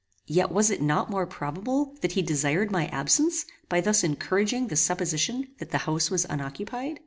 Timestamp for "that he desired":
2.01-2.71